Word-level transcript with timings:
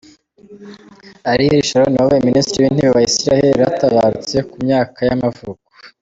Ariel 1.31 1.55
Sharon, 1.67 1.95
wabaye 2.01 2.21
minisitiri 2.29 2.61
w’intebe 2.63 2.91
wa 2.97 3.01
Israel 3.09 3.45
yaratabarutse, 3.49 4.35
ku 4.49 4.55
myaka 4.65 4.99
y’amavuko. 5.07 5.65